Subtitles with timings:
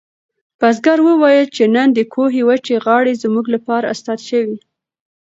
[0.59, 4.57] بزګر وویل چې نن د کوهي وچې غاړې زموږ لپاره استاد شوې.